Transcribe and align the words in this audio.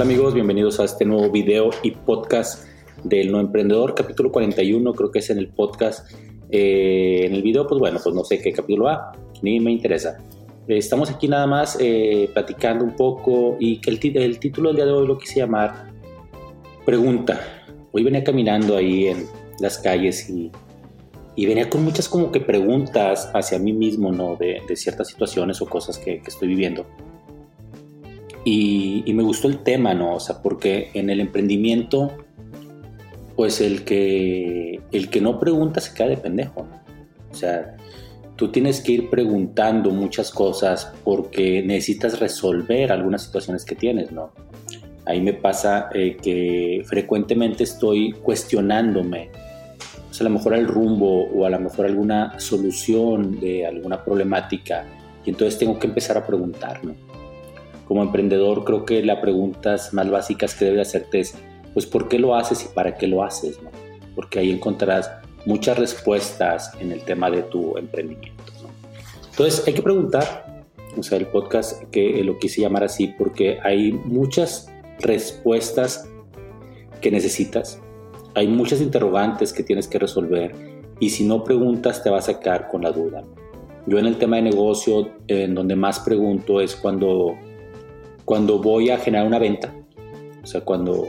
Amigos? 0.00 0.32
Bienvenidos 0.32 0.80
a 0.80 0.84
este 0.84 1.04
nuevo 1.04 1.30
video 1.30 1.70
y 1.82 1.90
podcast 1.90 2.64
del 3.04 3.30
No 3.30 3.38
Emprendedor, 3.38 3.94
capítulo 3.94 4.32
41, 4.32 4.94
creo 4.94 5.10
que 5.10 5.18
es 5.18 5.28
en 5.28 5.36
el 5.36 5.48
podcast. 5.48 6.10
Eh, 6.50 7.26
en 7.26 7.34
el 7.34 7.42
video, 7.42 7.66
pues 7.66 7.78
bueno, 7.78 8.00
pues 8.02 8.14
no 8.14 8.24
sé 8.24 8.40
qué 8.40 8.50
capítulo 8.50 8.86
va, 8.86 9.12
ni 9.42 9.60
me 9.60 9.70
interesa. 9.70 10.16
estamos 10.68 11.10
aquí 11.10 11.28
nada 11.28 11.46
más 11.46 11.76
eh, 11.80 12.30
platicando 12.32 12.82
un 12.82 12.96
poco 12.96 13.56
y 13.60 13.78
que 13.82 13.90
el, 13.90 14.16
el, 14.16 14.38
título 14.38 14.70
del 14.70 14.76
día 14.76 14.86
de 14.86 14.92
hoy 14.92 15.06
lo 15.06 15.18
quise 15.18 15.40
llamar 15.40 15.92
Pregunta. 16.86 17.38
Hoy 17.92 18.02
venía 18.02 18.24
caminando 18.24 18.78
ahí 18.78 19.08
en 19.08 19.26
las 19.58 19.76
calles 19.76 20.30
y, 20.30 20.50
y 21.36 21.44
venía 21.44 21.68
con 21.68 21.84
muchas 21.84 22.08
como 22.08 22.32
que 22.32 22.40
preguntas 22.40 23.30
hacia 23.34 23.58
mí 23.58 23.74
mismo, 23.74 24.12
¿no? 24.12 24.36
De, 24.36 24.62
de 24.66 24.76
ciertas 24.76 25.08
situaciones 25.08 25.60
o 25.60 25.66
cosas 25.66 25.98
que, 25.98 26.22
que 26.22 26.30
estoy 26.30 26.48
viviendo. 26.48 26.86
Y, 28.44 29.12
me 29.12 29.22
gustó 29.22 29.48
el 29.48 29.58
tema, 29.58 29.94
¿no? 29.94 30.14
O 30.14 30.20
sea, 30.20 30.40
porque 30.42 30.90
en 30.94 31.10
el 31.10 31.20
emprendimiento, 31.20 32.12
pues 33.36 33.60
el 33.60 33.84
que, 33.84 34.80
el 34.92 35.10
que 35.10 35.20
no 35.20 35.38
pregunta 35.38 35.80
se 35.80 35.94
queda 35.94 36.08
de 36.08 36.16
pendejo, 36.16 36.66
¿no? 36.70 36.80
O 37.30 37.34
sea, 37.34 37.76
tú 38.36 38.48
tienes 38.48 38.80
que 38.80 38.92
ir 38.92 39.10
preguntando 39.10 39.90
muchas 39.90 40.30
cosas 40.30 40.92
porque 41.04 41.62
necesitas 41.62 42.18
resolver 42.18 42.90
algunas 42.90 43.22
situaciones 43.22 43.64
que 43.64 43.74
tienes, 43.74 44.10
¿no? 44.10 44.32
Ahí 45.04 45.20
me 45.20 45.34
pasa 45.34 45.90
eh, 45.92 46.16
que 46.16 46.82
frecuentemente 46.86 47.64
estoy 47.64 48.12
cuestionándome, 48.12 49.30
o 50.10 50.14
sea, 50.14 50.26
a 50.26 50.30
lo 50.30 50.36
mejor 50.36 50.54
el 50.54 50.66
rumbo 50.66 51.24
o 51.24 51.44
a 51.44 51.50
lo 51.50 51.60
mejor 51.60 51.86
alguna 51.86 52.38
solución 52.40 53.38
de 53.40 53.66
alguna 53.66 54.02
problemática, 54.02 54.86
y 55.24 55.30
entonces 55.30 55.58
tengo 55.58 55.78
que 55.78 55.86
empezar 55.86 56.16
a 56.16 56.26
preguntar, 56.26 56.84
¿no? 56.84 56.94
Como 57.90 58.04
emprendedor 58.04 58.62
creo 58.62 58.84
que 58.84 59.02
las 59.02 59.18
preguntas 59.18 59.92
más 59.92 60.08
básicas 60.08 60.54
que 60.54 60.66
debes 60.66 60.86
hacerte 60.86 61.18
es, 61.18 61.34
pues, 61.74 61.86
¿por 61.86 62.06
qué 62.06 62.20
lo 62.20 62.36
haces 62.36 62.64
y 62.64 62.72
para 62.72 62.96
qué 62.96 63.08
lo 63.08 63.24
haces? 63.24 63.58
Porque 64.14 64.38
ahí 64.38 64.52
encontrarás 64.52 65.10
muchas 65.44 65.76
respuestas 65.76 66.70
en 66.78 66.92
el 66.92 67.02
tema 67.02 67.32
de 67.32 67.42
tu 67.42 67.76
emprendimiento. 67.76 68.44
Entonces, 69.30 69.66
hay 69.66 69.74
que 69.74 69.82
preguntar, 69.82 70.62
o 70.96 71.02
sea, 71.02 71.18
el 71.18 71.26
podcast 71.26 71.82
que 71.90 72.22
lo 72.22 72.38
quise 72.38 72.60
llamar 72.60 72.84
así 72.84 73.08
porque 73.08 73.58
hay 73.64 73.90
muchas 73.90 74.70
respuestas 75.00 76.08
que 77.00 77.10
necesitas, 77.10 77.80
hay 78.36 78.46
muchas 78.46 78.80
interrogantes 78.80 79.52
que 79.52 79.64
tienes 79.64 79.88
que 79.88 79.98
resolver 79.98 80.54
y 81.00 81.10
si 81.10 81.24
no 81.24 81.42
preguntas 81.42 82.04
te 82.04 82.10
vas 82.10 82.28
a 82.28 82.38
quedar 82.38 82.68
con 82.68 82.82
la 82.82 82.92
duda. 82.92 83.24
Yo 83.88 83.98
en 83.98 84.06
el 84.06 84.16
tema 84.16 84.36
de 84.36 84.42
negocio, 84.42 85.10
en 85.26 85.56
donde 85.56 85.74
más 85.74 85.98
pregunto 85.98 86.60
es 86.60 86.76
cuando 86.76 87.34
cuando 88.30 88.60
voy 88.60 88.90
a 88.90 88.98
generar 88.98 89.26
una 89.26 89.40
venta, 89.40 89.74
o 90.40 90.46
sea, 90.46 90.60
cuando, 90.60 91.08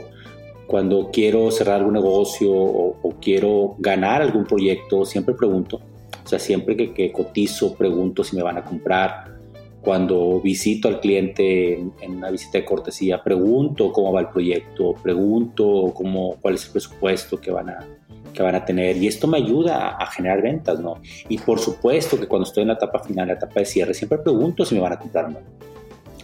cuando 0.66 1.10
quiero 1.12 1.52
cerrar 1.52 1.76
algún 1.76 1.92
negocio 1.92 2.52
o, 2.52 3.14
quiero 3.20 3.76
ganar 3.78 4.22
algún 4.22 4.44
proyecto, 4.44 5.04
siempre 5.04 5.32
pregunto, 5.32 5.80
o 6.24 6.28
sea, 6.28 6.40
siempre 6.40 6.76
que, 6.76 6.92
que, 6.92 7.12
cotizo, 7.12 7.76
pregunto 7.76 8.24
si 8.24 8.34
me 8.34 8.42
van 8.42 8.58
a 8.58 8.64
comprar. 8.64 9.36
Cuando 9.82 10.40
visito 10.40 10.88
al 10.88 10.98
cliente 10.98 11.74
en, 11.74 12.16
una 12.16 12.28
visita 12.28 12.58
de 12.58 12.64
cortesía, 12.64 13.22
pregunto 13.22 13.92
cómo 13.92 14.12
va 14.12 14.22
el 14.22 14.28
proyecto, 14.30 14.96
pregunto 15.00 15.92
cómo, 15.94 16.38
cuál 16.40 16.56
es 16.56 16.66
el 16.66 16.72
presupuesto 16.72 17.40
que 17.40 17.52
van 17.52 17.70
a, 17.70 17.86
que 18.34 18.42
van 18.42 18.56
a 18.56 18.64
tener 18.64 18.96
y 18.96 19.06
esto 19.06 19.28
me 19.28 19.38
ayuda 19.38 19.90
a, 19.90 20.06
generar 20.06 20.42
ventas, 20.42 20.80
¿no? 20.80 21.00
Y 21.28 21.38
por 21.38 21.60
supuesto 21.60 22.18
que 22.18 22.26
cuando 22.26 22.48
estoy 22.48 22.62
en 22.62 22.68
la 22.68 22.74
etapa 22.74 22.98
final, 22.98 23.28
la 23.28 23.34
etapa 23.34 23.60
de 23.60 23.66
cierre, 23.66 23.94
siempre 23.94 24.18
pregunto 24.18 24.64
si 24.64 24.74
me 24.74 24.80
van 24.80 24.94
a 24.94 24.98
comprar 24.98 25.26
o 25.26 25.30
no. 25.30 25.61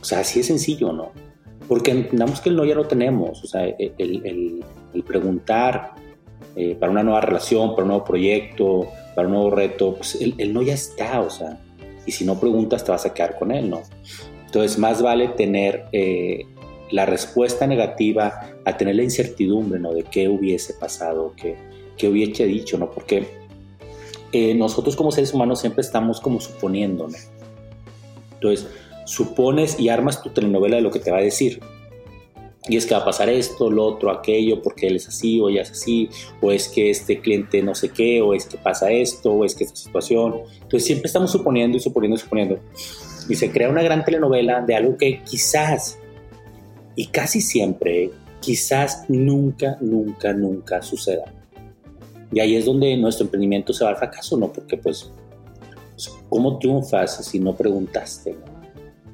O 0.01 0.05
sea, 0.05 0.21
así 0.21 0.41
es 0.41 0.47
sencillo, 0.47 0.93
¿no? 0.93 1.13
Porque 1.67 1.91
entendamos 1.91 2.41
que 2.41 2.49
el 2.49 2.57
no 2.57 2.65
ya 2.65 2.75
lo 2.75 2.87
tenemos. 2.87 3.43
O 3.45 3.47
sea, 3.47 3.65
el, 3.65 4.65
preguntar 5.07 5.95
eh, 6.57 6.77
para 6.79 6.91
una 6.91 7.03
nueva 7.03 7.21
relación, 7.21 7.71
para 7.71 7.83
un 7.83 7.89
nuevo 7.89 8.05
proyecto, 8.05 8.89
para 9.15 9.29
un 9.29 9.35
nuevo 9.35 9.51
reto, 9.51 9.95
pues 9.95 10.19
el, 10.21 10.53
no 10.53 10.63
ya 10.63 10.75
está, 10.75 11.21
o 11.21 11.31
sea. 11.31 11.61
Y 12.07 12.13
si 12.13 12.25
no 12.25 12.41
preguntas, 12.41 12.85
te 12.85 12.91
vas 12.91 13.05
a 13.05 13.13
quedar 13.13 13.39
con 13.39 13.53
él, 13.53 13.69
¿no? 13.69 13.83
Entonces, 14.47 14.79
más 14.79 15.03
vale 15.03 15.29
tener 15.29 15.85
eh, 15.93 16.47
la 16.91 17.05
respuesta 17.05 17.67
negativa 17.67 18.49
a 18.65 18.77
tener 18.77 18.97
la 18.97 19.03
incertidumbre, 19.03 19.79
¿no? 19.79 19.93
De 19.93 20.05
qué 20.05 20.29
hubiese 20.29 20.73
pasado, 20.75 21.35
qué, 21.37 21.57
qué 21.99 22.09
hubiese 22.09 22.47
dicho, 22.47 22.79
¿no? 22.79 22.91
Porque 22.91 23.27
eh, 24.33 24.55
nosotros 24.55 24.97
como 24.97 25.11
seres 25.11 25.33
humanos 25.33 25.61
siempre 25.61 25.83
estamos 25.83 26.21
como 26.21 26.41
suponiendo, 26.41 27.09
¿no? 27.09 27.17
Entonces, 28.35 28.69
supones 29.09 29.81
y 29.81 29.89
armas 29.89 30.23
tu 30.23 30.29
telenovela 30.29 30.77
de 30.77 30.83
lo 30.83 30.91
que 30.91 31.01
te 31.01 31.11
va 31.11 31.19
a 31.19 31.23
decir. 31.23 31.61
Y 32.69 32.77
es 32.77 32.85
que 32.85 32.95
va 32.95 33.01
a 33.01 33.05
pasar 33.05 33.31
esto, 33.31 33.71
lo 33.71 33.87
otro, 33.87 34.11
aquello, 34.11 34.61
porque 34.63 34.89
él 34.89 34.97
es 34.97 35.09
así 35.09 35.41
o 35.41 35.49
ella 35.49 35.63
es 35.63 35.71
así, 35.71 36.11
o 36.43 36.53
es 36.53 36.69
que 36.69 36.91
este 36.91 37.19
cliente 37.21 37.63
no 37.63 37.75
sé 37.75 37.89
qué, 37.89 38.21
o 38.21 38.35
es 38.35 38.45
que 38.45 38.59
pasa 38.59 38.91
esto, 38.91 39.33
o 39.33 39.45
es 39.47 39.55
que 39.55 39.65
esta 39.65 39.77
situación. 39.77 40.35
Entonces 40.55 40.85
siempre 40.85 41.07
estamos 41.07 41.33
suponiendo 41.33 41.79
y 41.79 41.81
suponiendo 41.81 42.17
y 42.17 42.21
suponiendo. 42.21 42.61
Y 43.29 43.35
se 43.35 43.51
crea 43.51 43.71
una 43.71 43.83
gran 43.83 44.05
telenovela 44.05 44.61
de 44.61 44.75
algo 44.75 44.99
que 44.99 45.23
quizás, 45.23 45.99
y 46.95 47.07
casi 47.07 47.41
siempre, 47.41 48.11
quizás 48.41 49.05
nunca, 49.09 49.79
nunca, 49.81 50.35
nunca 50.35 50.83
suceda. 50.83 51.33
Y 52.31 52.41
ahí 52.41 52.57
es 52.57 52.67
donde 52.67 52.95
nuestro 52.99 53.25
emprendimiento 53.25 53.73
se 53.73 53.85
va 53.85 53.91
al 53.91 53.97
fracaso, 53.97 54.37
¿no? 54.37 54.53
Porque 54.53 54.77
pues, 54.77 55.11
pues 55.93 56.15
¿cómo 56.29 56.59
triunfas 56.59 57.25
si 57.25 57.39
no 57.39 57.57
preguntaste? 57.57 58.33
¿no? 58.33 58.58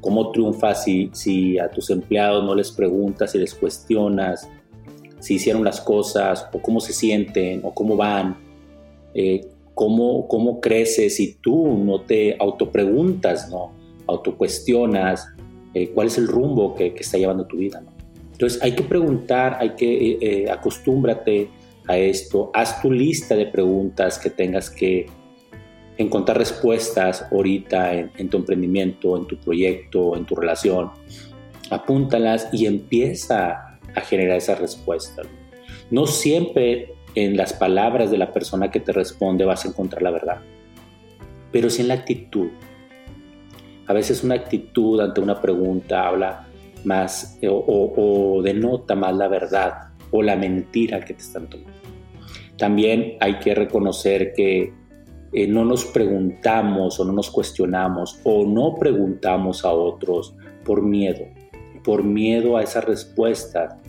Cómo 0.04 0.32
triunfas 0.32 0.84
si, 0.84 1.08
si 1.14 1.58
a 1.58 1.70
tus 1.70 1.88
empleados 1.88 2.44
no 2.44 2.54
les 2.54 2.70
preguntas 2.70 3.34
y 3.34 3.38
les 3.38 3.54
cuestionas 3.54 4.46
si 5.18 5.36
hicieron 5.36 5.64
las 5.64 5.80
cosas 5.80 6.46
o 6.52 6.60
cómo 6.60 6.78
se 6.78 6.92
sienten 6.92 7.62
o 7.64 7.72
cómo 7.72 7.96
van, 7.96 8.36
eh, 9.14 9.46
cómo, 9.72 10.28
cómo 10.28 10.60
creces 10.60 11.16
si 11.16 11.36
tú 11.36 11.78
no 11.78 12.02
te 12.02 12.36
autopreguntas, 12.38 13.48
¿no? 13.48 13.72
autocuestionas 14.06 15.26
eh, 15.72 15.88
cuál 15.94 16.08
es 16.08 16.18
el 16.18 16.28
rumbo 16.28 16.74
que, 16.74 16.88
está 16.88 17.16
llevando 17.16 17.46
tu 17.46 17.56
vida. 17.56 17.82
Entonces 18.32 18.62
hay 18.62 18.72
que 18.72 18.82
preguntar, 18.82 19.56
hay 19.58 19.70
que 19.70 20.18
eh, 20.20 20.50
acostúmbrate 20.50 21.48
a 21.88 21.96
esto, 21.96 22.50
haz 22.52 22.82
tu 22.82 22.92
lista 22.92 23.34
de 23.34 23.46
preguntas 23.46 24.18
que 24.18 24.28
tengas 24.28 24.68
que 24.68 25.06
encontrar 25.96 26.38
respuestas 26.38 27.26
ahorita 27.30 27.94
en, 27.94 28.28
tu 28.28 28.38
emprendimiento, 28.38 29.16
en 29.16 29.26
tu 29.26 29.36
proyecto, 29.36 30.16
en 30.16 30.24
tu 30.24 30.34
relación. 30.34 30.90
Apúntalas 31.70 32.48
y 32.52 32.66
empieza 32.66 33.78
a 33.94 34.00
generar 34.00 34.38
esas 34.38 34.58
respuestas. 34.58 35.26
No 35.90 36.06
siempre 36.06 36.94
en 37.14 37.36
las 37.36 37.52
palabras 37.52 38.10
de 38.10 38.18
la 38.18 38.32
persona 38.32 38.70
que 38.70 38.80
te 38.80 38.92
responde 38.92 39.44
vas 39.44 39.64
a 39.64 39.68
encontrar 39.68 40.02
la 40.02 40.10
verdad, 40.10 40.40
pero 41.52 41.70
sí 41.70 41.82
en 41.82 41.88
la 41.88 41.94
actitud. 41.94 42.48
A 43.86 43.92
veces 43.92 44.24
una 44.24 44.34
actitud 44.34 45.00
ante 45.00 45.20
una 45.20 45.40
pregunta 45.40 46.08
habla 46.08 46.48
más 46.84 47.38
o, 47.48 47.94
o 47.96 48.42
denota 48.42 48.94
más 48.94 49.14
la 49.14 49.28
verdad 49.28 49.90
o 50.10 50.22
la 50.22 50.36
mentira 50.36 51.00
que 51.00 51.14
te 51.14 51.22
están 51.22 51.48
tomando. 51.48 51.72
También 52.56 53.16
hay 53.20 53.38
que 53.38 53.54
reconocer 53.54 54.32
que 54.32 54.72
eh, 55.36 55.48
no 55.48 55.64
nos 55.64 55.84
preguntamos 55.84 57.00
o 57.00 57.04
no 57.04 57.12
nos 57.12 57.28
cuestionamos 57.28 58.20
o 58.22 58.46
no 58.46 58.76
preguntamos 58.76 59.64
a 59.64 59.72
otros 59.72 60.32
por 60.64 60.80
miedo, 60.82 61.24
por 61.82 62.04
miedo 62.04 62.56
a 62.56 62.62
esa 62.62 62.80
respuesta. 62.80 63.80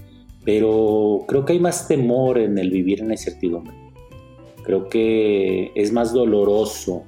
Pero 0.44 1.24
creo 1.28 1.46
que 1.46 1.54
hay 1.54 1.60
más 1.60 1.88
temor 1.88 2.40
en 2.40 2.58
el 2.58 2.72
vivir 2.72 3.00
en 3.02 3.10
la 3.10 3.14
incertidumbre. 3.14 3.76
Creo 4.64 4.90
que 4.90 5.72
es 5.76 5.92
más 5.92 6.14
doloroso 6.14 7.04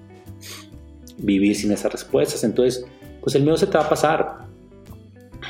vivir 1.17 1.55
sin 1.55 1.71
esas 1.71 1.91
respuestas. 1.91 2.43
Entonces, 2.43 2.85
pues 3.21 3.33
el 3.33 3.41
miedo 3.41 3.57
se 3.57 3.65
te 3.65 3.75
va 3.75 3.85
a 3.85 3.89
pasar. 3.89 4.37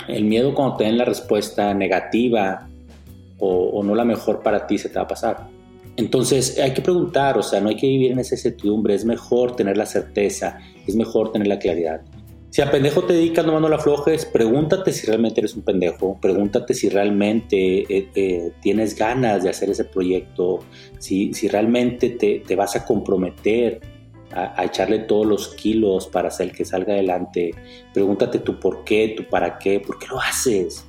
El 0.08 0.24
miedo 0.24 0.56
cuando 0.56 0.78
te 0.78 0.86
den 0.86 0.98
la 0.98 1.04
respuesta 1.04 1.74
negativa 1.74 2.70
o, 3.38 3.70
o 3.70 3.84
no 3.84 3.96
la 3.96 4.06
mejor 4.06 4.42
para 4.44 4.66
ti 4.66 4.78
se 4.78 4.88
te 4.88 4.96
va 4.96 5.02
a 5.02 5.08
pasar. 5.10 5.57
Entonces 5.98 6.60
hay 6.60 6.74
que 6.74 6.82
preguntar, 6.82 7.38
o 7.38 7.44
sea, 7.44 7.60
no 7.60 7.70
hay 7.70 7.76
que 7.76 7.88
vivir 7.88 8.12
en 8.12 8.20
esa 8.20 8.36
incertidumbre, 8.36 8.94
es 8.94 9.04
mejor 9.04 9.56
tener 9.56 9.78
la 9.78 9.86
certeza, 9.86 10.60
es 10.86 10.96
mejor 10.96 11.32
tener 11.32 11.48
la 11.48 11.60
claridad. 11.60 12.02
Si 12.50 12.62
a 12.62 12.72
pendejo 12.72 13.04
te 13.04 13.14
dedicas, 13.14 13.46
no 13.46 13.60
no 13.60 13.68
la 13.68 13.76
aflojes, 13.76 14.26
pregúntate 14.26 14.94
si 14.94 15.06
realmente 15.06 15.42
eres 15.42 15.56
un 15.56 15.64
pendejo, 15.64 16.18
pregúntate 16.22 16.74
si 16.74 16.88
realmente 16.88 17.82
eh, 17.82 18.10
eh, 18.16 18.52
tienes 18.62 18.96
ganas 18.96 19.44
de 19.44 19.50
hacer 19.50 19.70
ese 19.70 19.84
proyecto, 19.84 20.60
si, 20.98 21.34
si 21.34 21.48
realmente 21.48 22.12
te, 22.12 22.44
te 22.48 22.56
vas 22.56 22.76
a 22.76 22.86
comprometer 22.86 23.82
a, 24.32 24.64
echarle 24.64 25.00
todos 25.00 25.26
los 25.26 25.50
kilos 25.50 26.08
para 26.08 26.28
hacer 26.28 26.52
que 26.52 26.66
salga 26.66 26.94
adelante. 26.94 27.52
Pregúntate 27.94 28.40
tu 28.40 28.60
por 28.60 28.84
qué, 28.84 29.14
tu 29.16 29.24
para 29.24 29.58
qué, 29.58 29.80
por 29.80 30.00
qué 30.00 30.08
lo 30.08 30.20
haces. 30.20 30.86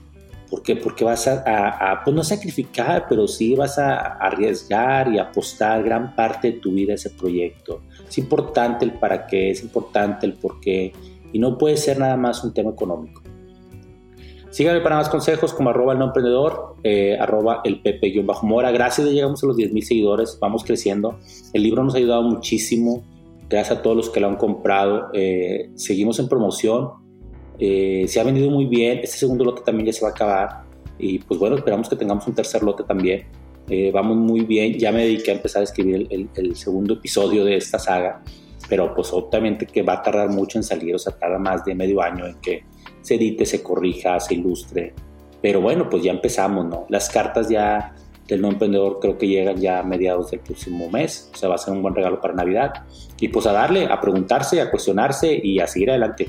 ¿Por 0.50 0.62
qué? 0.62 0.76
Porque 0.76 1.04
vas 1.04 1.28
a, 1.28 2.00
pues 2.04 2.16
no 2.16 2.24
sacrificar, 2.24 3.06
pero 3.08 3.28
sí 3.28 3.54
vas 3.54 3.78
a 3.78 3.98
arriesgar 4.16 5.12
y 5.12 5.18
apostar 5.18 5.82
gran 5.82 6.14
parte 6.14 6.52
de 6.52 6.58
tu 6.58 6.72
vida 6.72 6.92
a 6.92 6.94
ese 6.94 7.10
proyecto. 7.10 7.82
Es 8.08 8.16
importante 8.16 8.84
el 8.84 8.92
para 8.92 9.26
qué, 9.26 9.50
es 9.50 9.62
importante 9.62 10.24
el 10.24 10.34
por 10.34 10.60
qué, 10.60 10.92
y 11.32 11.38
no 11.38 11.58
puede 11.58 11.76
ser 11.76 11.98
nada 11.98 12.16
más 12.16 12.42
un 12.44 12.54
tema 12.54 12.70
económico. 12.70 13.22
Síganme 14.50 14.80
para 14.80 14.96
más 14.96 15.10
consejos 15.10 15.52
como 15.52 15.70
arroba 15.70 15.92
el 15.92 15.98
no 15.98 16.06
emprendedor, 16.06 16.76
eh, 16.82 17.18
arroba 17.20 17.60
el 17.64 17.82
pepe-mora. 17.82 18.70
Gracias, 18.70 19.06
ya 19.06 19.12
llegamos 19.12 19.44
a 19.44 19.46
los 19.46 19.56
10.000 19.56 19.82
seguidores, 19.82 20.38
vamos 20.40 20.64
creciendo. 20.64 21.18
El 21.52 21.62
libro 21.62 21.84
nos 21.84 21.94
ha 21.94 21.98
ayudado 21.98 22.22
muchísimo 22.22 23.04
gracias 23.48 23.78
a 23.78 23.82
todos 23.82 23.96
los 23.96 24.10
que 24.10 24.20
lo 24.20 24.28
han 24.28 24.36
comprado. 24.36 25.10
Eh, 25.12 25.70
seguimos 25.74 26.18
en 26.18 26.28
promoción. 26.28 27.07
Eh, 27.58 28.04
se 28.08 28.20
ha 28.20 28.24
vendido 28.24 28.50
muy 28.50 28.66
bien. 28.66 29.00
Este 29.02 29.18
segundo 29.18 29.44
lote 29.44 29.62
también 29.62 29.86
ya 29.86 29.92
se 29.92 30.02
va 30.02 30.08
a 30.08 30.12
acabar. 30.12 30.62
Y 30.98 31.18
pues 31.18 31.38
bueno, 31.38 31.56
esperamos 31.56 31.88
que 31.88 31.96
tengamos 31.96 32.26
un 32.26 32.34
tercer 32.34 32.62
lote 32.62 32.84
también. 32.84 33.26
Eh, 33.68 33.90
vamos 33.92 34.16
muy 34.16 34.40
bien. 34.40 34.78
Ya 34.78 34.92
me 34.92 35.02
dediqué 35.02 35.32
a 35.32 35.34
empezar 35.34 35.60
a 35.60 35.64
escribir 35.64 36.06
el, 36.10 36.56
segundo 36.56 36.94
episodio 36.94 37.44
de 37.44 37.56
esta 37.56 37.78
saga. 37.78 38.22
Pero 38.68 38.94
pues 38.94 39.12
obviamente 39.12 39.66
que 39.66 39.82
va 39.82 39.94
a 39.94 40.02
tardar 40.02 40.28
mucho 40.30 40.58
en 40.58 40.64
salir. 40.64 40.94
O 40.94 40.98
sea, 40.98 41.16
tarda 41.16 41.38
más 41.38 41.64
de 41.64 41.74
medio 41.74 42.02
año 42.02 42.26
en 42.26 42.34
que 42.40 42.64
se 43.00 43.14
edite, 43.14 43.46
se 43.46 43.62
corrija, 43.62 44.18
se 44.20 44.34
ilustre. 44.34 44.94
Pero 45.40 45.60
bueno, 45.60 45.88
pues 45.88 46.02
ya 46.02 46.12
empezamos, 46.12 46.66
¿no? 46.66 46.86
Las 46.88 47.08
cartas 47.08 47.48
ya 47.48 47.94
del 48.26 48.42
no 48.42 48.48
emprendedor 48.48 48.98
creo 49.00 49.16
que 49.16 49.26
llegan 49.26 49.56
ya 49.56 49.78
a 49.78 49.82
mediados 49.82 50.30
del 50.30 50.40
próximo 50.40 50.90
mes. 50.90 51.30
O 51.32 51.36
sea, 51.36 51.48
va 51.48 51.54
a 51.54 51.58
ser 51.58 51.72
un 51.72 51.82
buen 51.82 51.94
regalo 51.94 52.20
para 52.20 52.34
Navidad. 52.34 52.72
Y 53.18 53.28
pues 53.28 53.46
a 53.46 53.52
darle, 53.52 53.86
a 53.86 54.00
preguntarse, 54.00 54.60
a 54.60 54.70
cuestionarse 54.70 55.40
y 55.42 55.60
a 55.60 55.66
seguir 55.66 55.90
adelante. 55.90 56.28